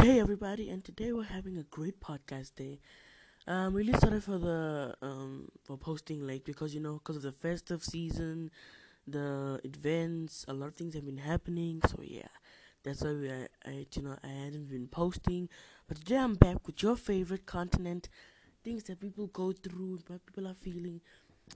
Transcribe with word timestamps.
day, 0.00 0.18
everybody, 0.20 0.68
and 0.70 0.84
today 0.84 1.12
we're 1.12 1.22
having 1.24 1.56
a 1.58 1.62
great 1.64 2.00
podcast 2.00 2.54
day. 2.54 2.78
I'm 3.46 3.74
really 3.74 3.94
sorry 3.94 4.20
for 4.20 4.38
the 4.38 4.94
um 5.02 5.48
for 5.64 5.76
posting 5.78 6.26
late 6.26 6.44
because 6.44 6.74
you 6.74 6.80
know 6.80 6.94
because 6.94 7.16
of 7.16 7.22
the 7.22 7.32
festive 7.32 7.82
season, 7.84 8.50
the 9.06 9.60
events, 9.64 10.44
a 10.48 10.52
lot 10.54 10.68
of 10.68 10.76
things 10.76 10.94
have 10.94 11.06
been 11.06 11.18
happening. 11.18 11.80
So 11.88 11.98
yeah, 12.02 12.32
that's 12.84 13.02
why 13.02 13.12
we 13.14 13.30
I, 13.30 13.48
I 13.66 13.86
you 13.94 14.02
know 14.02 14.16
I 14.24 14.28
hadn't 14.28 14.68
been 14.70 14.88
posting. 14.88 15.48
But 15.88 15.98
today 15.98 16.16
I'm 16.18 16.34
back 16.36 16.66
with 16.66 16.82
your 16.82 16.96
favorite 16.96 17.46
continent, 17.46 18.08
things 18.64 18.84
that 18.84 19.00
people 19.00 19.28
go 19.28 19.52
through, 19.52 20.00
what 20.08 20.26
people 20.26 20.48
are 20.48 20.54
feeling. 20.60 21.00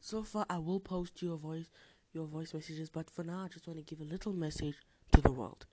So 0.00 0.22
far, 0.24 0.46
I 0.50 0.58
will 0.58 0.80
post 0.80 1.22
your 1.22 1.36
voice 1.38 1.70
your 2.12 2.26
voice 2.26 2.54
messages, 2.54 2.90
but 2.90 3.10
for 3.10 3.24
now, 3.24 3.40
I 3.44 3.48
just 3.48 3.66
want 3.68 3.78
to 3.78 3.84
give 3.84 4.00
a 4.00 4.10
little 4.10 4.32
message 4.32 4.76
to 5.12 5.20
the 5.20 5.32
world. 5.32 5.66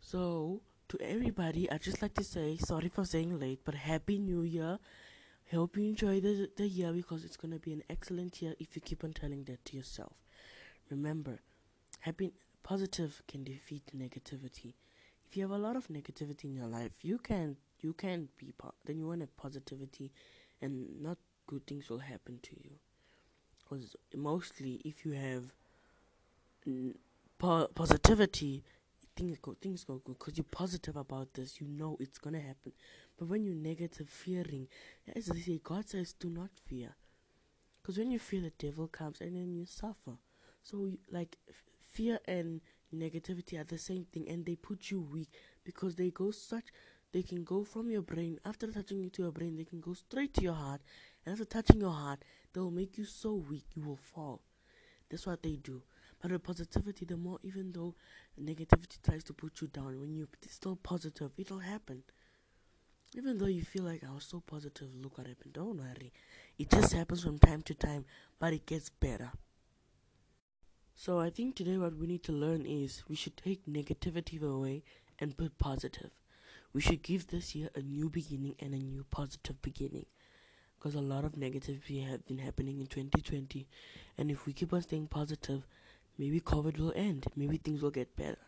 So, 0.00 0.62
to 0.90 1.00
everybody, 1.00 1.70
I'd 1.70 1.82
just 1.82 2.02
like 2.02 2.14
to 2.14 2.24
say 2.24 2.56
sorry 2.56 2.88
for 2.88 3.04
saying 3.04 3.38
late, 3.38 3.60
but 3.64 3.74
happy 3.74 4.18
New 4.18 4.42
Year. 4.42 4.78
Hope 5.52 5.76
you 5.76 5.84
enjoy 5.84 6.20
the 6.20 6.50
the 6.56 6.66
year 6.66 6.92
because 6.92 7.24
it's 7.24 7.36
gonna 7.36 7.58
be 7.60 7.72
an 7.72 7.82
excellent 7.88 8.42
year 8.42 8.54
if 8.58 8.74
you 8.74 8.82
keep 8.82 9.04
on 9.04 9.12
telling 9.12 9.44
that 9.44 9.64
to 9.66 9.76
yourself. 9.76 10.12
Remember, 10.90 11.38
happy 12.00 12.32
positive 12.64 13.22
can 13.28 13.44
defeat 13.44 13.84
negativity. 13.96 14.74
If 15.26 15.36
you 15.36 15.42
have 15.42 15.52
a 15.52 15.58
lot 15.58 15.76
of 15.76 15.86
negativity 15.88 16.44
in 16.44 16.54
your 16.54 16.66
life, 16.66 16.92
you 17.02 17.18
can 17.18 17.56
you 17.80 17.92
can 17.92 18.28
be 18.36 18.52
po- 18.58 18.74
then 18.84 18.98
you 18.98 19.06
want 19.06 19.22
a 19.22 19.28
positivity, 19.28 20.10
and 20.60 21.00
not 21.00 21.18
good 21.46 21.66
things 21.68 21.88
will 21.88 22.00
happen 22.00 22.40
to 22.42 22.56
you. 22.64 22.72
Because 23.62 23.94
mostly, 24.16 24.80
if 24.84 25.04
you 25.04 25.12
have 25.12 25.52
n- 26.66 26.98
po- 27.38 27.68
positivity, 27.74 28.64
things 29.20 29.38
go 29.40 29.54
things 29.60 29.84
go 29.84 30.00
good 30.04 30.18
because 30.18 30.36
you're 30.36 30.44
positive 30.50 30.96
about 30.96 31.34
this. 31.34 31.60
You 31.60 31.68
know 31.68 31.96
it's 32.00 32.18
gonna 32.18 32.40
happen. 32.40 32.72
But 33.18 33.28
when 33.28 33.44
you're 33.44 33.54
negative, 33.54 34.08
fearing, 34.08 34.68
as 35.14 35.26
they 35.26 35.40
say, 35.40 35.60
God 35.62 35.88
says, 35.88 36.12
do 36.14 36.28
not 36.30 36.50
fear. 36.66 36.94
Because 37.82 37.98
when 37.98 38.10
you 38.10 38.18
fear, 38.18 38.40
the 38.42 38.52
devil 38.58 38.88
comes 38.88 39.20
and 39.20 39.36
then 39.36 39.54
you 39.54 39.66
suffer. 39.66 40.18
So, 40.62 40.92
like, 41.10 41.38
f- 41.48 41.64
fear 41.88 42.18
and 42.26 42.60
negativity 42.94 43.58
are 43.60 43.64
the 43.64 43.78
same 43.78 44.04
thing, 44.12 44.28
and 44.28 44.44
they 44.44 44.56
put 44.56 44.90
you 44.90 45.00
weak 45.00 45.30
because 45.64 45.96
they 45.96 46.10
go 46.10 46.30
such. 46.30 46.66
They 47.12 47.22
can 47.22 47.44
go 47.44 47.64
from 47.64 47.90
your 47.90 48.02
brain 48.02 48.38
after 48.44 48.66
touching 48.70 49.00
you 49.00 49.10
to 49.10 49.22
your 49.22 49.32
brain. 49.32 49.56
They 49.56 49.64
can 49.64 49.80
go 49.80 49.94
straight 49.94 50.34
to 50.34 50.42
your 50.42 50.54
heart, 50.54 50.82
and 51.24 51.32
after 51.32 51.44
touching 51.44 51.80
your 51.80 51.92
heart, 51.92 52.24
they 52.52 52.60
will 52.60 52.70
make 52.70 52.98
you 52.98 53.04
so 53.04 53.34
weak 53.34 53.66
you 53.74 53.82
will 53.84 53.96
fall. 53.96 54.42
That's 55.10 55.26
what 55.26 55.42
they 55.42 55.56
do. 55.56 55.82
But 56.20 56.32
with 56.32 56.42
positivity, 56.42 57.06
the 57.06 57.16
more, 57.16 57.38
even 57.42 57.72
though 57.72 57.94
negativity 58.40 59.00
tries 59.02 59.24
to 59.24 59.32
put 59.32 59.60
you 59.60 59.68
down, 59.68 59.98
when 60.00 60.14
you're 60.14 60.28
still 60.48 60.76
positive, 60.76 61.30
it'll 61.38 61.60
happen. 61.60 62.02
Even 63.16 63.38
though 63.38 63.46
you 63.46 63.62
feel 63.62 63.84
like 63.84 64.04
I 64.04 64.14
was 64.14 64.24
so 64.24 64.40
positive, 64.46 64.88
look 64.94 65.18
what 65.18 65.26
happened. 65.26 65.54
Don't 65.54 65.78
worry. 65.78 66.12
It 66.58 66.70
just 66.70 66.92
happens 66.92 67.22
from 67.22 67.38
time 67.38 67.62
to 67.62 67.74
time, 67.74 68.04
but 68.38 68.52
it 68.52 68.66
gets 68.66 68.90
better. 68.90 69.32
So 70.94 71.18
I 71.18 71.30
think 71.30 71.56
today 71.56 71.78
what 71.78 71.96
we 71.96 72.06
need 72.06 72.22
to 72.24 72.32
learn 72.32 72.66
is 72.66 73.02
we 73.08 73.16
should 73.16 73.36
take 73.36 73.66
negativity 73.66 74.40
away 74.42 74.82
and 75.18 75.36
put 75.36 75.58
positive. 75.58 76.10
We 76.72 76.82
should 76.82 77.02
give 77.02 77.26
this 77.26 77.54
year 77.54 77.70
a 77.74 77.80
new 77.80 78.10
beginning 78.10 78.54
and 78.60 78.74
a 78.74 78.78
new 78.78 79.04
positive 79.10 79.60
beginning. 79.62 80.06
Because 80.78 80.94
a 80.94 81.00
lot 81.00 81.24
of 81.24 81.32
negativity 81.32 82.06
have 82.08 82.24
been 82.26 82.38
happening 82.38 82.80
in 82.80 82.86
2020. 82.86 83.66
And 84.18 84.30
if 84.30 84.46
we 84.46 84.52
keep 84.52 84.72
on 84.72 84.82
staying 84.82 85.08
positive, 85.08 85.66
maybe 86.18 86.40
COVID 86.40 86.78
will 86.78 86.92
end. 86.94 87.26
Maybe 87.36 87.56
things 87.56 87.82
will 87.82 87.90
get 87.90 88.16
better. 88.16 88.38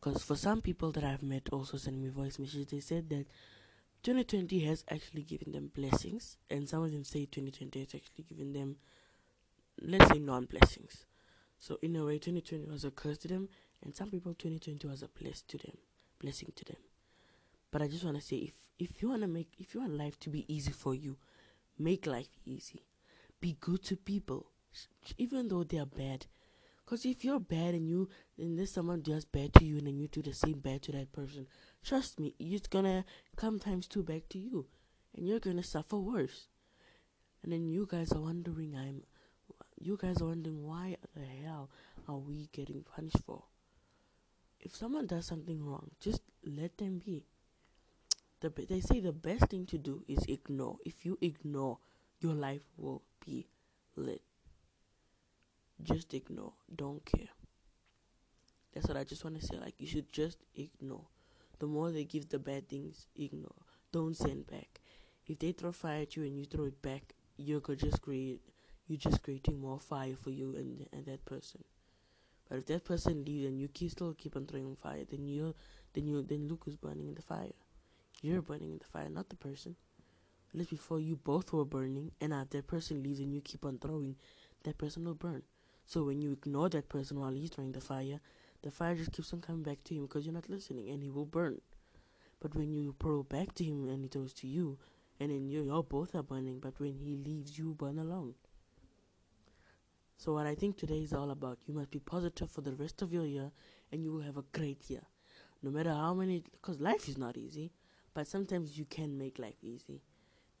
Because 0.00 0.22
for 0.22 0.36
some 0.36 0.62
people 0.62 0.92
that 0.92 1.04
I've 1.04 1.22
met 1.22 1.48
also 1.52 1.76
sending 1.76 2.02
me 2.02 2.08
voice 2.08 2.38
messages, 2.38 2.66
they 2.66 2.80
said 2.80 3.10
that 3.10 3.26
2020 4.02 4.60
has 4.60 4.84
actually 4.90 5.22
given 5.22 5.52
them 5.52 5.70
blessings, 5.74 6.38
and 6.48 6.66
some 6.68 6.82
of 6.82 6.90
them 6.90 7.04
say 7.04 7.26
2020 7.26 7.80
has 7.80 7.94
actually 7.94 8.24
given 8.24 8.52
them, 8.54 8.76
let's 9.82 10.10
say, 10.10 10.18
non 10.18 10.46
blessings. 10.46 11.04
So 11.58 11.78
in 11.82 11.94
a 11.96 12.04
way, 12.04 12.18
2020 12.18 12.64
was 12.64 12.84
a 12.84 12.90
curse 12.90 13.18
to 13.18 13.28
them, 13.28 13.50
and 13.82 13.94
some 13.94 14.10
people 14.10 14.32
2020 14.32 14.88
was 14.88 15.02
a 15.02 15.08
bless 15.08 15.42
to 15.42 15.58
them, 15.58 15.76
blessing 16.18 16.52
to 16.56 16.64
them. 16.64 16.78
But 17.70 17.82
I 17.82 17.88
just 17.88 18.04
want 18.04 18.16
to 18.16 18.22
say, 18.22 18.36
if 18.36 18.52
if 18.78 19.02
you 19.02 19.10
want 19.10 19.20
to 19.20 19.28
make, 19.28 19.50
if 19.58 19.74
you 19.74 19.80
want 19.80 19.98
life 19.98 20.18
to 20.20 20.30
be 20.30 20.46
easy 20.52 20.72
for 20.72 20.94
you, 20.94 21.18
make 21.78 22.06
life 22.06 22.30
easy. 22.46 22.82
Be 23.38 23.56
good 23.60 23.82
to 23.84 23.96
people, 23.96 24.46
even 25.18 25.48
though 25.48 25.64
they 25.64 25.78
are 25.78 25.86
bad. 25.86 26.26
Because 26.90 27.06
if 27.06 27.24
you're 27.24 27.38
bad 27.38 27.74
and 27.74 27.88
you 27.88 28.08
and 28.36 28.58
this 28.58 28.72
someone 28.72 29.00
does 29.00 29.24
bad 29.24 29.54
to 29.54 29.64
you 29.64 29.78
and 29.78 29.86
then 29.86 29.96
you 29.96 30.08
do 30.08 30.22
the 30.22 30.32
same 30.32 30.58
bad 30.58 30.82
to 30.82 30.92
that 30.92 31.12
person, 31.12 31.46
trust 31.84 32.18
me, 32.18 32.34
it's 32.40 32.66
gonna 32.66 33.04
come 33.36 33.60
times 33.60 33.86
two 33.86 34.02
back 34.02 34.28
to 34.30 34.40
you, 34.40 34.66
and 35.14 35.24
you're 35.24 35.38
gonna 35.38 35.62
suffer 35.62 35.96
worse. 35.96 36.48
And 37.44 37.52
then 37.52 37.68
you 37.68 37.86
guys 37.88 38.10
are 38.10 38.20
wondering, 38.20 38.74
I'm, 38.76 39.02
you 39.78 39.96
guys 40.02 40.20
are 40.20 40.26
wondering 40.26 40.66
why 40.66 40.96
the 41.14 41.24
hell 41.44 41.70
are 42.08 42.18
we 42.18 42.48
getting 42.52 42.82
punished 42.82 43.22
for? 43.24 43.44
If 44.58 44.74
someone 44.74 45.06
does 45.06 45.26
something 45.26 45.64
wrong, 45.64 45.92
just 46.00 46.22
let 46.44 46.76
them 46.76 46.98
be. 46.98 47.22
The 48.40 48.50
they 48.68 48.80
say 48.80 48.98
the 48.98 49.12
best 49.12 49.44
thing 49.44 49.64
to 49.66 49.78
do 49.78 50.02
is 50.08 50.24
ignore. 50.26 50.78
If 50.84 51.06
you 51.06 51.18
ignore, 51.20 51.78
your 52.18 52.34
life 52.34 52.64
will 52.76 53.02
be 53.24 53.46
lit. 53.94 54.22
Just 55.82 56.14
ignore. 56.14 56.52
Don't 56.74 57.04
care. 57.04 57.28
That's 58.72 58.86
what 58.86 58.96
I 58.96 59.04
just 59.04 59.24
want 59.24 59.40
to 59.40 59.46
say. 59.46 59.56
Like, 59.58 59.74
you 59.78 59.86
should 59.86 60.12
just 60.12 60.38
ignore. 60.54 61.06
The 61.58 61.66
more 61.66 61.90
they 61.90 62.04
give 62.04 62.28
the 62.28 62.38
bad 62.38 62.68
things, 62.68 63.06
ignore. 63.16 63.62
Don't 63.92 64.16
send 64.16 64.46
back. 64.46 64.80
If 65.26 65.38
they 65.38 65.52
throw 65.52 65.72
fire 65.72 66.02
at 66.02 66.16
you 66.16 66.24
and 66.24 66.36
you 66.36 66.44
throw 66.44 66.64
it 66.64 66.80
back, 66.82 67.14
you're 67.36 67.60
just 67.60 68.02
create. 68.02 68.40
You're 68.86 68.98
just 68.98 69.22
creating 69.22 69.60
more 69.60 69.78
fire 69.78 70.16
for 70.16 70.30
you 70.30 70.54
and 70.56 70.86
and 70.92 71.06
that 71.06 71.24
person. 71.24 71.62
But 72.48 72.58
if 72.58 72.66
that 72.66 72.84
person 72.84 73.24
leaves 73.24 73.46
and 73.46 73.60
you 73.60 73.68
keep 73.68 73.92
still 73.92 74.12
keep 74.14 74.34
on 74.36 74.46
throwing 74.46 74.74
fire, 74.74 75.04
then 75.08 75.28
you 75.28 75.54
then 75.92 76.06
you 76.06 76.22
then 76.22 76.48
look 76.48 76.64
who's 76.64 76.76
burning 76.76 77.08
in 77.08 77.14
the 77.14 77.22
fire. 77.22 77.52
You're 78.22 78.42
burning 78.42 78.72
in 78.72 78.78
the 78.78 78.84
fire, 78.84 79.08
not 79.08 79.28
the 79.28 79.36
person. 79.36 79.76
Unless 80.52 80.68
before 80.68 80.98
you 80.98 81.16
both 81.16 81.52
were 81.52 81.64
burning, 81.64 82.10
and 82.20 82.32
if 82.32 82.50
that 82.50 82.66
person 82.66 83.02
leaves 83.02 83.20
and 83.20 83.32
you 83.32 83.40
keep 83.40 83.64
on 83.64 83.78
throwing, 83.78 84.16
that 84.64 84.78
person 84.78 85.04
will 85.04 85.14
burn. 85.14 85.42
So 85.90 86.04
when 86.04 86.22
you 86.22 86.30
ignore 86.30 86.68
that 86.68 86.88
person 86.88 87.18
while 87.18 87.32
he's 87.32 87.50
throwing 87.50 87.72
the 87.72 87.80
fire, 87.80 88.20
the 88.62 88.70
fire 88.70 88.94
just 88.94 89.10
keeps 89.10 89.32
on 89.32 89.40
coming 89.40 89.64
back 89.64 89.82
to 89.82 89.94
him 89.96 90.02
because 90.02 90.24
you're 90.24 90.32
not 90.32 90.48
listening, 90.48 90.88
and 90.88 91.02
he 91.02 91.10
will 91.10 91.26
burn. 91.26 91.60
But 92.38 92.54
when 92.54 92.72
you 92.72 92.94
throw 93.00 93.24
back 93.24 93.56
to 93.56 93.64
him 93.64 93.88
and 93.88 94.04
he 94.04 94.08
throws 94.08 94.32
to 94.34 94.46
you, 94.46 94.78
and 95.18 95.32
then 95.32 95.48
you 95.48 95.64
you 95.64 95.82
both 95.82 96.14
are 96.14 96.22
burning, 96.22 96.60
but 96.60 96.78
when 96.78 96.94
he 96.94 97.16
leaves, 97.16 97.58
you 97.58 97.74
burn 97.74 97.98
alone. 97.98 98.34
So 100.16 100.32
what 100.32 100.46
I 100.46 100.54
think 100.54 100.76
today 100.76 101.02
is 101.02 101.12
all 101.12 101.32
about, 101.32 101.58
you 101.66 101.74
must 101.74 101.90
be 101.90 101.98
positive 101.98 102.52
for 102.52 102.60
the 102.60 102.76
rest 102.76 103.02
of 103.02 103.12
your 103.12 103.26
year, 103.26 103.50
and 103.90 104.04
you 104.04 104.12
will 104.12 104.22
have 104.22 104.36
a 104.36 104.44
great 104.52 104.88
year. 104.88 105.02
No 105.60 105.72
matter 105.72 105.90
how 105.90 106.14
many, 106.14 106.44
because 106.52 106.80
life 106.80 107.08
is 107.08 107.18
not 107.18 107.36
easy, 107.36 107.72
but 108.14 108.28
sometimes 108.28 108.78
you 108.78 108.84
can 108.84 109.18
make 109.18 109.40
life 109.40 109.58
easy. 109.60 110.02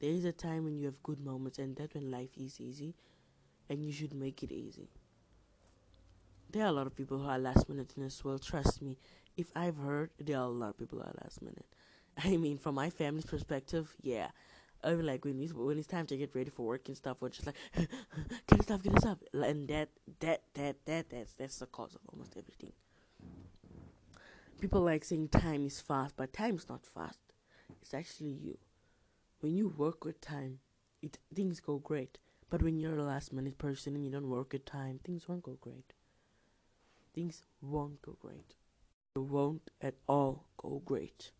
There 0.00 0.10
is 0.10 0.24
a 0.24 0.32
time 0.32 0.64
when 0.64 0.76
you 0.76 0.86
have 0.86 1.04
good 1.04 1.20
moments, 1.24 1.60
and 1.60 1.76
that's 1.76 1.94
when 1.94 2.10
life 2.10 2.36
is 2.36 2.60
easy, 2.60 2.96
and 3.68 3.84
you 3.84 3.92
should 3.92 4.12
make 4.12 4.42
it 4.42 4.50
easy. 4.50 4.88
There 6.52 6.64
are 6.64 6.68
a 6.68 6.72
lot 6.72 6.88
of 6.88 6.96
people 6.96 7.18
who 7.18 7.28
are 7.28 7.38
last 7.38 7.68
minute 7.68 7.92
in 7.96 8.02
this 8.02 8.24
world. 8.24 8.42
Trust 8.42 8.82
me, 8.82 8.98
if 9.36 9.52
I've 9.54 9.76
heard, 9.76 10.10
there 10.18 10.36
are 10.36 10.44
a 10.44 10.48
lot 10.48 10.70
of 10.70 10.78
people 10.78 10.98
who 10.98 11.04
are 11.04 11.14
last 11.22 11.42
minute. 11.42 11.66
I 12.24 12.36
mean, 12.36 12.58
from 12.58 12.74
my 12.74 12.90
family's 12.90 13.26
perspective, 13.26 13.94
yeah. 14.02 14.28
I 14.82 14.94
mean, 14.94 15.06
like 15.06 15.24
when 15.24 15.40
it's 15.40 15.52
when 15.52 15.78
it's 15.78 15.86
time 15.86 16.06
to 16.06 16.16
get 16.16 16.34
ready 16.34 16.50
for 16.50 16.66
work 16.66 16.88
and 16.88 16.96
stuff, 16.96 17.18
we're 17.20 17.28
just 17.28 17.46
like, 17.46 17.54
get 17.76 18.58
this 18.58 18.70
up, 18.70 18.82
get 18.82 18.94
this 18.94 19.04
up, 19.04 19.22
and 19.32 19.68
that 19.68 19.90
that 20.20 20.42
that 20.54 20.76
that 20.86 21.10
that's 21.10 21.34
that's 21.34 21.58
the 21.58 21.66
cause 21.66 21.94
of 21.94 22.00
almost 22.12 22.34
everything. 22.36 22.72
People 24.60 24.80
like 24.80 25.04
saying 25.04 25.28
time 25.28 25.66
is 25.66 25.80
fast, 25.80 26.16
but 26.16 26.32
time 26.32 26.56
is 26.56 26.68
not 26.68 26.84
fast. 26.84 27.20
It's 27.80 27.94
actually 27.94 28.30
you. 28.30 28.58
When 29.40 29.56
you 29.56 29.68
work 29.68 30.04
with 30.04 30.20
time, 30.20 30.58
it 31.00 31.18
things 31.32 31.60
go 31.60 31.78
great. 31.78 32.18
But 32.48 32.62
when 32.62 32.80
you're 32.80 32.98
a 32.98 33.04
last 33.04 33.32
minute 33.32 33.58
person 33.58 33.94
and 33.94 34.04
you 34.04 34.10
don't 34.10 34.28
work 34.28 34.52
with 34.52 34.64
time, 34.64 34.98
things 35.04 35.28
won't 35.28 35.44
go 35.44 35.56
great. 35.60 35.92
Things 37.14 37.44
won't 37.60 38.00
go 38.02 38.16
great. 38.20 38.54
It 39.16 39.20
won't 39.20 39.70
at 39.80 39.94
all 40.08 40.46
go 40.56 40.82
great. 40.84 41.32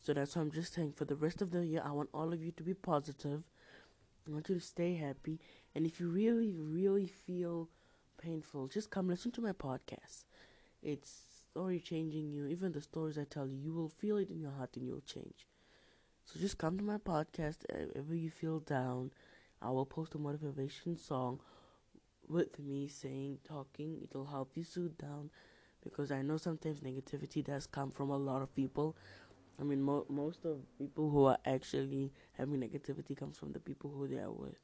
So 0.00 0.12
that's 0.12 0.36
why 0.36 0.42
I'm 0.42 0.50
just 0.50 0.74
saying 0.74 0.92
for 0.92 1.04
the 1.04 1.16
rest 1.16 1.42
of 1.42 1.50
the 1.50 1.64
year, 1.64 1.82
I 1.84 1.90
want 1.92 2.10
all 2.12 2.32
of 2.32 2.42
you 2.42 2.52
to 2.52 2.62
be 2.62 2.74
positive. 2.74 3.42
I 4.26 4.30
want 4.30 4.48
you 4.48 4.54
to 4.54 4.60
stay 4.60 4.94
happy. 4.94 5.40
And 5.74 5.86
if 5.86 6.00
you 6.00 6.08
really, 6.08 6.54
really 6.56 7.06
feel 7.06 7.68
painful, 8.22 8.68
just 8.68 8.90
come 8.90 9.08
listen 9.08 9.30
to 9.32 9.40
my 9.40 9.52
podcast. 9.52 10.24
It's 10.82 11.24
story 11.50 11.80
changing 11.80 12.30
you. 12.30 12.46
Even 12.46 12.72
the 12.72 12.80
stories 12.80 13.16
I 13.18 13.24
tell 13.24 13.46
you, 13.46 13.56
you 13.56 13.72
will 13.72 13.88
feel 13.88 14.16
it 14.16 14.30
in 14.30 14.40
your 14.40 14.50
heart 14.50 14.76
and 14.76 14.86
you'll 14.86 15.00
change. 15.00 15.46
So 16.24 16.40
just 16.40 16.58
come 16.58 16.76
to 16.78 16.84
my 16.84 16.98
podcast 16.98 17.64
uh, 17.70 17.86
whenever 17.92 18.14
you 18.14 18.30
feel 18.30 18.60
down. 18.60 19.12
I 19.62 19.70
will 19.70 19.86
post 19.86 20.14
a 20.14 20.18
motivation 20.18 20.96
song 20.98 21.40
with 22.28 22.58
me 22.58 22.88
saying, 22.88 23.38
talking. 23.46 24.00
It'll 24.02 24.26
help 24.26 24.52
you 24.54 24.64
soothe 24.64 24.98
down 24.98 25.30
because 25.82 26.10
I 26.10 26.22
know 26.22 26.36
sometimes 26.36 26.80
negativity 26.80 27.44
does 27.44 27.66
come 27.66 27.90
from 27.90 28.10
a 28.10 28.16
lot 28.16 28.42
of 28.42 28.54
people. 28.54 28.96
I 29.60 29.62
mean, 29.62 29.82
mo- 29.82 30.06
most 30.08 30.44
of 30.44 30.58
people 30.78 31.10
who 31.10 31.26
are 31.26 31.38
actually 31.44 32.12
having 32.32 32.60
negativity 32.60 33.16
comes 33.16 33.38
from 33.38 33.52
the 33.52 33.60
people 33.60 33.90
who 33.90 34.08
they 34.08 34.18
are 34.18 34.32
with. 34.32 34.58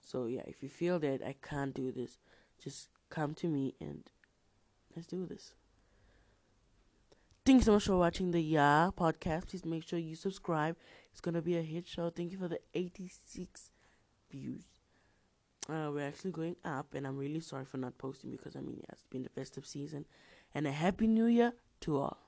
So 0.00 0.26
yeah, 0.26 0.42
if 0.46 0.62
you 0.62 0.68
feel 0.68 0.98
that 1.00 1.22
I 1.22 1.34
can't 1.42 1.74
do 1.74 1.92
this, 1.92 2.18
just 2.62 2.88
come 3.10 3.34
to 3.34 3.46
me 3.46 3.74
and 3.80 4.02
let's 4.94 5.06
do 5.06 5.26
this. 5.26 5.54
Thanks 7.46 7.66
so 7.66 7.72
much 7.72 7.84
for 7.84 7.96
watching 7.96 8.30
the 8.30 8.40
Yeah 8.40 8.90
podcast. 8.96 9.48
Please 9.48 9.64
make 9.64 9.86
sure 9.86 9.98
you 9.98 10.16
subscribe. 10.16 10.76
It's 11.12 11.20
gonna 11.20 11.42
be 11.42 11.56
a 11.56 11.62
hit 11.62 11.86
show. 11.86 12.10
Thank 12.10 12.32
you 12.32 12.38
for 12.38 12.48
the 12.48 12.60
86 12.74 13.70
views. 14.30 14.73
Uh, 15.68 15.90
we're 15.90 16.06
actually 16.06 16.30
going 16.30 16.56
up, 16.64 16.94
and 16.94 17.06
I'm 17.06 17.16
really 17.16 17.40
sorry 17.40 17.64
for 17.64 17.78
not 17.78 17.96
posting 17.96 18.30
because 18.30 18.54
I 18.54 18.60
mean, 18.60 18.76
yeah, 18.80 18.90
it's 18.92 19.04
been 19.04 19.22
the 19.22 19.30
festive 19.30 19.66
season, 19.66 20.04
and 20.54 20.66
a 20.66 20.72
happy 20.72 21.06
new 21.06 21.26
year 21.26 21.54
to 21.80 21.98
all. 21.98 22.18